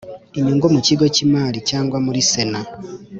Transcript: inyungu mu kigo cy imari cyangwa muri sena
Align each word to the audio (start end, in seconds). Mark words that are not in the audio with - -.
inyungu 0.37 0.67
mu 0.73 0.79
kigo 0.87 1.05
cy 1.15 1.21
imari 1.25 1.59
cyangwa 1.69 1.97
muri 2.05 2.19
sena 2.31 2.61